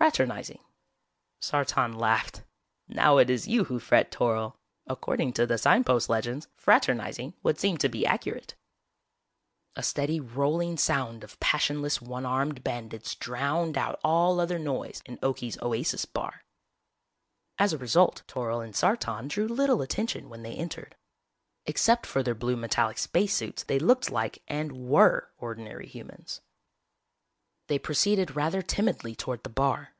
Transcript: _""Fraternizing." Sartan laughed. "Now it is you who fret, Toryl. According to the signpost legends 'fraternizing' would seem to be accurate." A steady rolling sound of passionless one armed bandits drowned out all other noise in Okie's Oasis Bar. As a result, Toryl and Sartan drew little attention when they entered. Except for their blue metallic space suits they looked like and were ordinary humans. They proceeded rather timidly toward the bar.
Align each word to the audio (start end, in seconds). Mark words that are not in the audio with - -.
_""Fraternizing." 0.02 0.60
Sartan 1.42 1.94
laughed. 1.94 2.42
"Now 2.88 3.18
it 3.18 3.28
is 3.28 3.46
you 3.46 3.64
who 3.64 3.78
fret, 3.78 4.10
Toryl. 4.10 4.54
According 4.86 5.34
to 5.34 5.44
the 5.46 5.58
signpost 5.58 6.08
legends 6.08 6.48
'fraternizing' 6.56 7.34
would 7.42 7.60
seem 7.60 7.76
to 7.76 7.88
be 7.90 8.06
accurate." 8.06 8.54
A 9.76 9.82
steady 9.82 10.18
rolling 10.18 10.78
sound 10.78 11.22
of 11.22 11.38
passionless 11.38 12.00
one 12.00 12.24
armed 12.24 12.64
bandits 12.64 13.14
drowned 13.14 13.76
out 13.76 14.00
all 14.02 14.40
other 14.40 14.58
noise 14.58 15.02
in 15.04 15.18
Okie's 15.18 15.58
Oasis 15.60 16.06
Bar. 16.06 16.44
As 17.58 17.74
a 17.74 17.78
result, 17.78 18.22
Toryl 18.26 18.64
and 18.64 18.74
Sartan 18.74 19.28
drew 19.28 19.46
little 19.48 19.82
attention 19.82 20.30
when 20.30 20.42
they 20.42 20.54
entered. 20.54 20.96
Except 21.66 22.06
for 22.06 22.22
their 22.22 22.34
blue 22.34 22.56
metallic 22.56 22.96
space 22.96 23.34
suits 23.36 23.64
they 23.64 23.78
looked 23.78 24.10
like 24.10 24.42
and 24.48 24.72
were 24.88 25.30
ordinary 25.36 25.86
humans. 25.86 26.40
They 27.68 27.78
proceeded 27.78 28.34
rather 28.34 28.62
timidly 28.62 29.14
toward 29.14 29.44
the 29.44 29.48
bar. 29.48 29.94